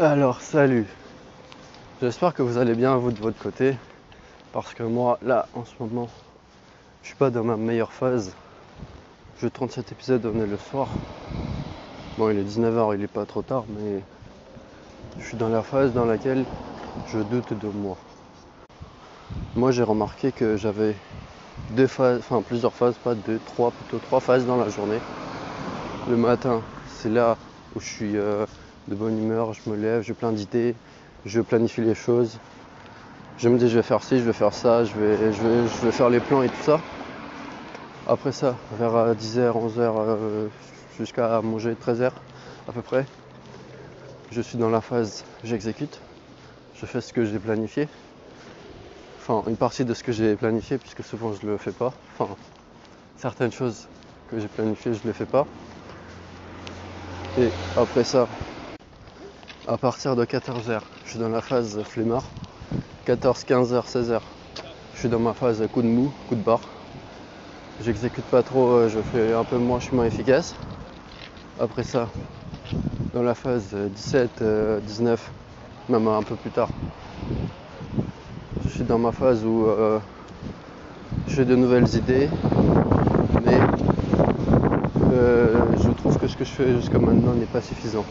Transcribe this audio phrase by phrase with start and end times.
[0.00, 0.86] Alors salut,
[2.02, 3.76] j'espère que vous allez bien vous de votre côté
[4.52, 6.08] parce que moi là en ce moment
[7.02, 8.32] je suis pas dans ma meilleure phase.
[9.40, 10.88] Je tourne cet épisode on le soir.
[12.18, 14.00] Bon il est 19h, il est pas trop tard mais
[15.20, 16.44] je suis dans la phase dans laquelle
[17.06, 17.96] je doute de moi.
[19.54, 20.96] Moi j'ai remarqué que j'avais
[21.76, 24.98] deux phases, enfin plusieurs phases, pas deux, trois, plutôt trois phases dans la journée.
[26.10, 27.36] Le matin, c'est là
[27.76, 28.44] où je suis euh,
[28.88, 30.74] de bonne humeur, je me lève, j'ai plein d'idées,
[31.24, 32.38] je planifie les choses.
[33.38, 35.68] Je me dis je vais faire ci, je vais faire ça, je vais, je vais,
[35.68, 36.80] je vais faire les plans et tout ça.
[38.06, 40.48] Après ça, vers 10h, 11h,
[40.98, 42.10] jusqu'à manger 13h
[42.68, 43.06] à peu près,
[44.30, 46.00] je suis dans la phase j'exécute,
[46.76, 47.88] je fais ce que j'ai planifié.
[49.18, 51.94] Enfin, une partie de ce que j'ai planifié, puisque souvent je ne le fais pas.
[52.18, 52.34] Enfin,
[53.16, 53.86] certaines choses
[54.30, 55.46] que j'ai planifiées, je ne les fais pas.
[57.38, 58.28] Et après ça,
[59.66, 62.24] à partir de 14h, je suis dans la phase flemmard.
[63.06, 64.20] 14, 15h, 16h,
[64.94, 66.60] je suis dans ma phase coup de mou, coup de barre.
[67.82, 70.54] J'exécute pas trop, euh, je fais un peu moins, je suis moins efficace.
[71.58, 72.08] Après ça,
[73.14, 74.42] dans la phase 17,
[74.86, 75.30] 19,
[75.88, 76.68] euh, même un peu plus tard,
[78.64, 79.98] je suis dans ma phase où euh,
[81.28, 82.28] j'ai de nouvelles idées,
[83.46, 83.58] mais
[85.82, 88.04] je trouve que ce que je fais jusqu'à maintenant n'est pas suffisant.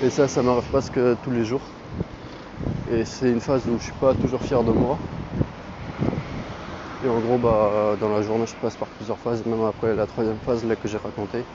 [0.00, 1.76] Et ça, ça m'arrive presque tous les jours.
[2.86, 5.02] Et c'est une phase où je suis pas toujours fier de moi.
[7.02, 10.06] Et en gros, bah, dans la journée, je passe par plusieurs phases, même après la
[10.06, 11.46] troisième phase là, que j'ai racontée.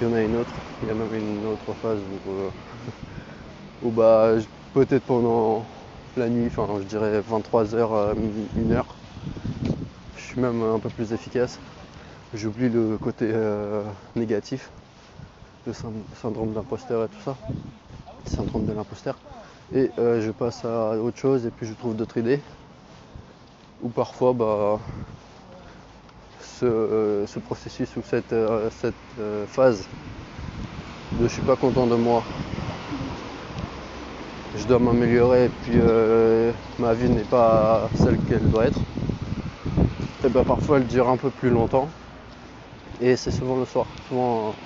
[0.00, 2.50] Il y en a une autre, il y a même une autre phase où, euh,
[3.80, 4.34] où bah,
[4.72, 5.66] peut-être pendant
[6.16, 8.14] la nuit, enfin je dirais 23h,
[8.54, 8.98] 1h,
[10.16, 11.60] je suis même un peu plus efficace.
[12.34, 13.84] J'oublie le côté euh,
[14.16, 14.72] négatif
[15.72, 17.38] syndrome d'imposteur et tout ça,
[18.24, 19.20] syndrome de l'imposteur.
[19.72, 22.42] Et euh, je passe à autre chose et puis je trouve d'autres idées.
[23.80, 24.80] Ou parfois, bah,
[26.40, 28.96] ce, euh, processus ou cette, euh, cette
[29.46, 29.88] phase
[31.18, 32.24] de je suis pas content de moi,
[34.54, 35.78] je dois m'améliorer et puis
[36.78, 38.88] ma vie n'est pas celle qu'elle doit être.
[40.22, 41.92] Et bah, parfois elle dure un peu plus longtemps.
[43.00, 43.96] Et c'est souvent le soir.
[44.06, 44.56] Souvent,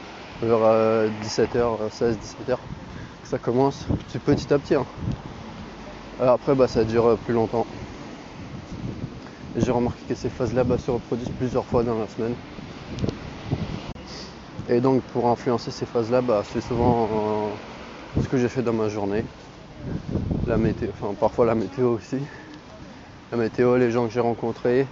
[0.42, 2.56] vers 17h, 16, 17h,
[3.24, 3.86] ça commence
[4.24, 4.74] petit à petit.
[4.74, 4.84] Hein.
[6.20, 7.66] après, bah, ça dure plus longtemps.
[9.56, 12.34] J'ai remarqué que ces phases-là bah, se reproduisent plusieurs fois dans la semaine.
[14.68, 17.08] Et donc, pour influencer ces phases-là, bah, c'est souvent
[18.16, 19.24] euh, ce que j'ai fait dans ma journée.
[20.46, 22.18] La météo, enfin parfois la météo aussi.
[23.30, 24.86] La météo, les gens que j'ai rencontrés,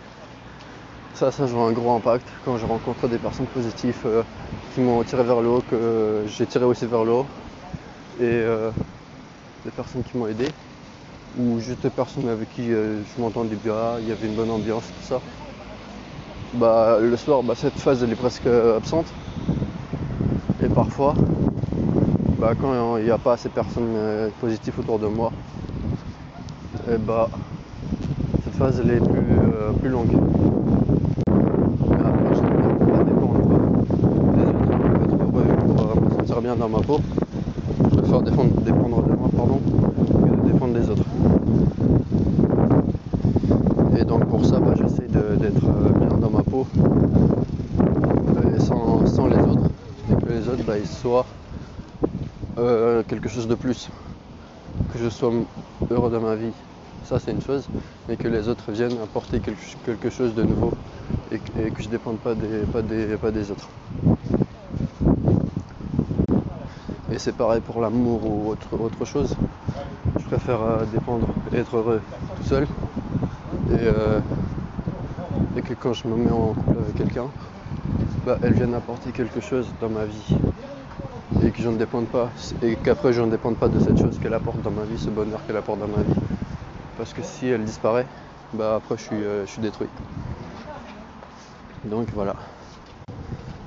[1.15, 4.23] ça, ça joue un gros impact quand je rencontre des personnes positives euh,
[4.75, 7.27] qui m'ont tiré vers le haut, que j'ai tiré aussi vers le haut,
[8.19, 8.71] et euh,
[9.65, 10.47] des personnes qui m'ont aidé,
[11.39, 14.51] ou juste des personnes avec qui euh, je m'entendais bien, il y avait une bonne
[14.51, 15.21] ambiance, tout ça.
[16.55, 19.13] Bah, le soir, bah, cette phase elle est presque absente,
[20.63, 21.15] et parfois,
[22.39, 25.33] bah, quand il n'y a pas assez de personnes positives autour de moi,
[26.89, 27.29] et bah,
[28.45, 30.17] cette phase elle est plus, plus longue.
[36.41, 37.01] bien dans ma peau.
[37.93, 41.05] Je préfère défendre, dépendre de moi pardon, que de défendre des autres.
[43.99, 46.67] Et donc pour ça, bah, j'essaie d'être euh, bien dans ma peau
[48.57, 49.71] et sans, les autres.
[50.11, 51.27] Et que les autres, bah, ils soient
[52.59, 53.89] euh, quelque chose de plus.
[54.93, 55.33] Que je sois
[55.91, 56.53] heureux dans ma vie,
[57.05, 57.69] ça c'est une chose,
[58.09, 60.73] mais que les autres viennent apporter quelque, chose de nouveau
[61.33, 61.39] et,
[61.71, 63.69] que je ne dépende pas des, pas des, pas des autres.
[67.13, 69.37] Et c'est pareil pour l'amour ou autre, autre chose.
[70.17, 72.01] Je préfère euh, dépendre et être heureux
[72.37, 72.69] tout seul.
[73.73, 74.21] Euh,
[75.57, 77.27] et, que quand je me mets en couple avec quelqu'un,
[78.25, 80.37] bah, elle vienne apporter quelque chose dans ma vie.
[81.45, 82.31] Et que ne dépende pas.
[82.63, 85.11] Et qu'après je ne dépende pas de cette chose qu'elle apporte dans ma vie, ce
[85.11, 86.21] bonheur qu'elle apporte dans ma vie.
[86.97, 88.07] Parce que si elle disparaît,
[88.55, 89.89] bah après je suis, euh, je suis détruit.
[91.85, 92.37] Donc voilà.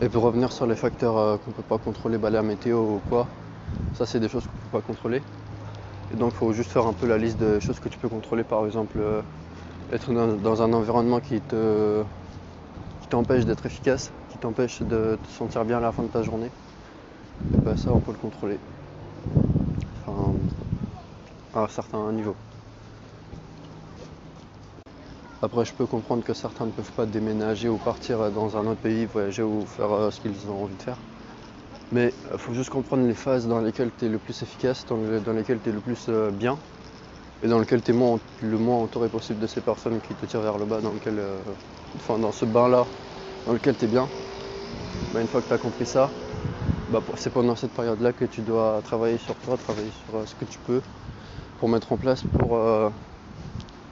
[0.03, 2.95] Et pour revenir sur les facteurs euh, qu'on ne peut pas contrôler, bah, la météo
[2.95, 3.29] ou quoi,
[3.93, 5.21] ça c'est des choses qu'on ne peut pas contrôler.
[6.11, 8.09] Et donc il faut juste faire un peu la liste de choses que tu peux
[8.09, 9.21] contrôler, par exemple euh,
[9.93, 12.03] être dans, un environnement qui te
[13.09, 16.51] t'empêche d'être efficace, qui t'empêche de te sentir bien à la fin de ta journée.
[17.53, 18.59] Et bah, ça on peut le contrôler.
[20.05, 20.33] Enfin,
[21.53, 22.35] à un certain niveau.
[25.43, 28.79] Après, je peux comprendre que certains ne peuvent pas déménager ou partir dans un autre
[28.79, 31.01] pays, voyager ou faire euh, ce qu'ils ont envie de faire.
[31.91, 34.95] Mais il faut juste comprendre les phases dans lesquelles tu es le plus efficace, dans,
[35.33, 36.57] lesquelles tu es le plus euh, bien,
[37.41, 40.39] et dans lesquelles tu es le moins entouré possible de ces personnes qui te tirent
[40.39, 41.43] vers le bas, dans, lequel, euh,
[41.97, 42.85] enfin, dans ce bain-là,
[43.45, 44.07] dans lequel tu es bien.
[45.11, 46.09] Bah, une fois que tu as compris ça,
[46.87, 50.35] bah, c'est pendant cette période-là que tu dois travailler sur toi, travailler sur euh, ce
[50.35, 50.81] que tu peux
[51.57, 52.55] pour mettre en place pour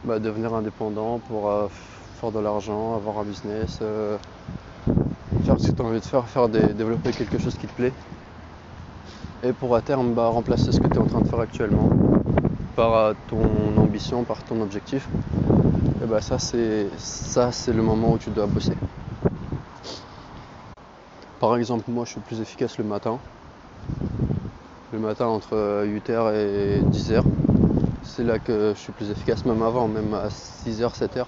[0.04, 1.52] bah, devenir indépendant, pour
[2.16, 6.50] faire de l'argent, avoir un business, faire ce que tu as envie de faire, faire
[6.50, 7.94] développer quelque chose qui te plaît.
[9.44, 11.90] Et pour à terme bah, remplacer ce que tu es en train de faire actuellement
[12.76, 13.42] par euh, ton
[13.78, 15.08] ambition, par ton objectif.
[16.04, 18.74] Et bah ça c'est ça c'est le moment où tu dois bosser.
[21.40, 23.20] Par exemple moi je suis plus efficace le matin.
[24.92, 27.24] Le matin entre 8h et 10h.
[28.04, 31.26] C'est là que je suis plus efficace même avant, même à 6h, 7h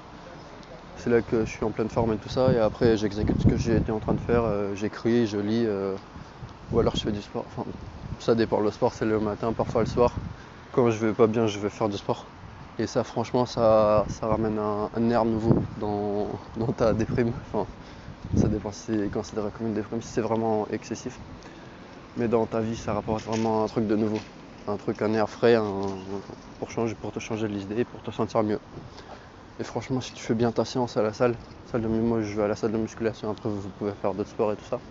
[0.96, 2.54] c'est là que je suis en pleine forme et tout ça.
[2.54, 4.44] Et après, j'exécute ce que j'ai été en train de faire.
[4.44, 5.96] Euh, j'écris, je lis, euh,
[6.72, 7.46] ou alors je fais du sport.
[7.48, 7.66] Enfin,
[8.20, 8.60] ça dépend.
[8.60, 10.22] Le sport, c'est le matin, parfois le soir.
[10.72, 12.26] Quand je vais pas bien, je vais faire du sport.
[12.80, 16.40] Et ça, franchement, ça, ça ramène un, air nouveau dans,
[16.78, 17.34] ta déprime.
[17.52, 17.68] Enfin,
[18.36, 21.20] ça dépend si c'est considéré comme une déprime, si c'est vraiment excessif.
[22.18, 24.20] Mais dans ta vie, ça rapporte vraiment un truc de nouveau.
[24.68, 25.58] Un truc, un air frais
[26.60, 28.60] pour, changer, pour te changer l'idée, pour te sentir mieux.
[29.60, 32.36] Et franchement, si tu fais bien ta séance à la salle, salle de moi je
[32.36, 34.82] vais à la salle de musculation, après vous pouvez faire d'autres sports et tout ça.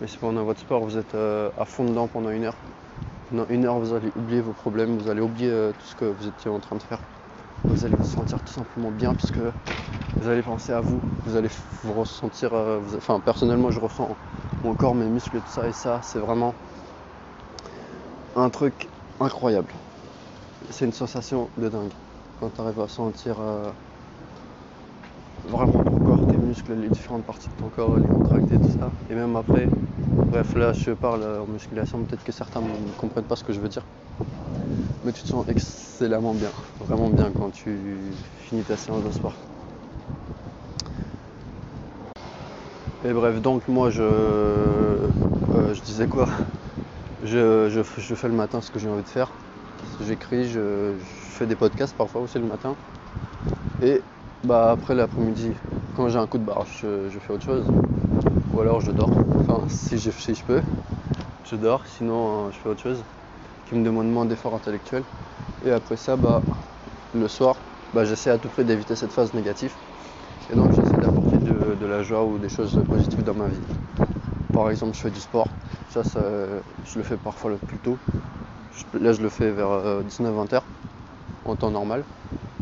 [0.00, 2.58] Mais si pendant votre sport vous êtes euh, à fond dedans pendant une heure,
[3.28, 6.04] pendant une heure vous allez oublier vos problèmes, vous allez oublier euh, tout ce que
[6.06, 7.04] vous étiez en train de faire.
[7.66, 9.40] Vous allez vous sentir tout simplement bien puisque
[10.20, 11.50] vous allez penser à vous, vous allez
[11.82, 14.18] vous ressentir, euh, enfin personnellement je ressens
[14.64, 16.54] mon corps, mes muscles, tout ça et ça, c'est vraiment
[18.34, 18.88] un truc
[19.20, 19.74] incroyable.
[20.70, 21.94] C'est une sensation de dingue
[22.36, 23.40] quand tu arrives à sentir
[25.42, 28.94] vraiment ton corps, tes muscles, les différentes parties de ton corps, les contracter, tout ça.
[29.08, 29.72] Et même après,
[30.30, 33.60] bref, là je parle en musculation, peut-être que certains ne comprennent pas ce que je
[33.60, 33.88] veux dire.
[35.02, 39.40] Mais tu te sens excellemment bien, vraiment bien quand tu finis ta séance de sport.
[43.02, 45.12] Et bref, donc moi je, euh,
[45.74, 46.28] je disais quoi?
[47.22, 49.32] Je, fais le matin ce que j'ai envie de faire.
[50.00, 52.76] J'écris, je, fais des podcasts parfois aussi le matin.
[53.80, 54.02] Et
[54.44, 55.52] bah après l'après-midi,
[55.94, 57.64] quand j'ai un coup de barre, je, fais autre chose.
[58.52, 59.10] Ou alors je dors.
[59.40, 60.62] Enfin si je, si je peux,
[61.44, 63.04] je dors, sinon euh, je fais autre chose
[63.68, 65.04] qui me demande moins d'efforts intellectuels.
[65.64, 66.42] Et après ça, bah
[67.14, 67.56] le soir,
[67.94, 69.74] bah, j'essaie à tout prix d'éviter cette phase négative.
[70.50, 73.77] Et donc j'essaie d'apporter de, la joie ou des choses positives dans ma vie.
[74.52, 75.48] Par exemple, je fais du sport.
[75.90, 77.98] Ça, je le fais parfois le plus tôt.
[78.94, 80.66] là, je le fais vers 19-20 euh, heures
[81.44, 82.04] en temps normal.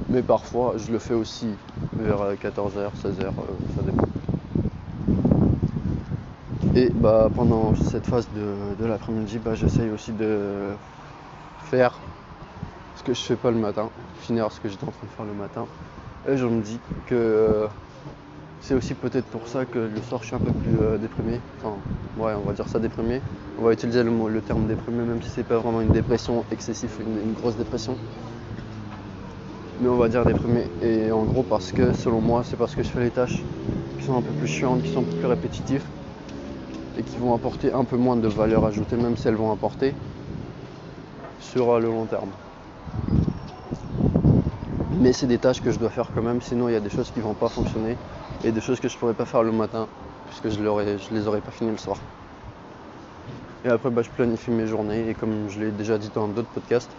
[0.08, 1.46] Mais parfois, je le fais aussi
[1.98, 3.30] vers 14h, 16h, euh,
[3.74, 4.06] ça dépend.
[6.76, 10.76] Et bah, pendant cette phase de, l'après-midi, bah, j'essaye aussi de
[11.58, 11.98] faire
[12.94, 15.24] ce que je fais pas le matin, finir ce que j'étais en train de faire
[15.24, 15.66] le matin.
[16.28, 17.68] Et je me dis que euh,
[18.60, 21.40] c'est aussi peut-être pour ça que le soir je suis un peu plus euh, déprimé.
[21.58, 21.76] Enfin,
[22.18, 23.20] ouais, on va dire ça déprimé.
[23.60, 27.32] On va utiliser le, terme déprimé, même si c'est pas vraiment une dépression excessive, une
[27.32, 27.96] grosse dépression
[29.80, 30.64] mais on va dire déprimé.
[30.82, 33.42] Et en gros parce que selon moi c'est parce que je fais les tâches
[33.98, 35.84] qui sont un peu plus chiantes, qui sont un peu plus répétitives
[36.98, 39.92] et qui vont apporter un peu moins de valeur ajoutée, même si elles vont apporter
[41.40, 42.30] sur le long terme.
[44.98, 46.90] Mais c'est des tâches que je dois faire quand même, sinon il y a des
[46.90, 47.98] choses qui vont pas fonctionner
[48.42, 49.88] et des choses que je pourrais pas faire le matin
[50.26, 50.56] puisque je,
[50.98, 52.04] je les aurais pas fini le soir.
[53.64, 56.50] Et après bah, je planifie mes journées et comme je l'ai déjà dit dans d'autres
[56.50, 56.98] podcasts,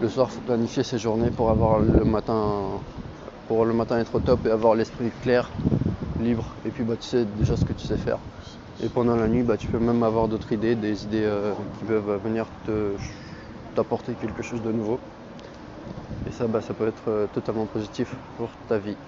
[0.00, 2.84] le soir, faut planifier ses journées pour avoir le matin,
[3.46, 5.56] pour le matin être au top et avoir l'esprit clair,
[6.18, 6.58] libre.
[6.64, 8.26] Et puis bah, tu sais déjà ce que tu sais faire.
[8.80, 11.84] Et pendant la nuit, bah, tu peux même avoir d'autres idées, des idées euh, qui
[11.86, 12.50] peuvent venir
[13.74, 15.02] t'apporter quelque chose de nouveau.
[16.28, 19.00] Et ça, bah, ça peut être euh, totalement positif pour ta vie.